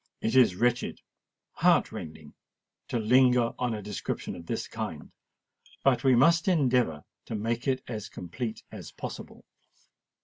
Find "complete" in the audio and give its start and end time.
8.09-8.63